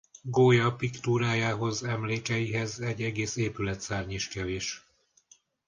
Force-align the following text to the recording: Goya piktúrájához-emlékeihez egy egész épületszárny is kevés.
Goya 0.23 0.71
piktúrájához-emlékeihez 0.75 2.79
egy 2.79 3.01
egész 3.03 3.35
épületszárny 3.35 4.11
is 4.11 4.27
kevés. 4.27 4.87